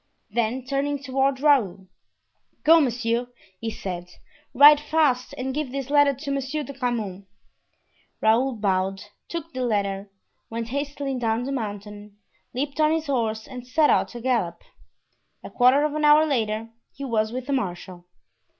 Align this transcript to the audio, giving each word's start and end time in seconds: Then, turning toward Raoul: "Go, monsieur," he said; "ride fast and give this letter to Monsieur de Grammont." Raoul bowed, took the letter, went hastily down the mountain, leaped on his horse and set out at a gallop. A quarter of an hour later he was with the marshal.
Then, 0.31 0.65
turning 0.65 0.97
toward 0.97 1.41
Raoul: 1.41 1.85
"Go, 2.63 2.81
monsieur," 2.81 3.27
he 3.59 3.69
said; 3.69 4.09
"ride 4.51 4.79
fast 4.79 5.35
and 5.37 5.53
give 5.53 5.71
this 5.71 5.91
letter 5.91 6.11
to 6.11 6.31
Monsieur 6.31 6.63
de 6.63 6.73
Grammont." 6.73 7.27
Raoul 8.19 8.55
bowed, 8.55 9.03
took 9.27 9.53
the 9.53 9.61
letter, 9.61 10.09
went 10.49 10.69
hastily 10.69 11.19
down 11.19 11.43
the 11.43 11.51
mountain, 11.51 12.17
leaped 12.51 12.79
on 12.81 12.91
his 12.91 13.05
horse 13.05 13.47
and 13.47 13.67
set 13.67 13.91
out 13.91 14.15
at 14.15 14.15
a 14.15 14.21
gallop. 14.23 14.63
A 15.43 15.51
quarter 15.51 15.83
of 15.85 15.93
an 15.93 16.03
hour 16.03 16.25
later 16.25 16.69
he 16.91 17.05
was 17.05 17.31
with 17.31 17.45
the 17.45 17.53
marshal. 17.53 18.05